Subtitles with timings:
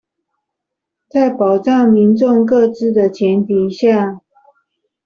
[1.09, 4.21] 在保障民眾個資的前提下